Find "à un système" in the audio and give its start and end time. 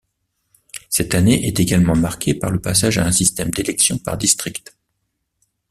2.97-3.51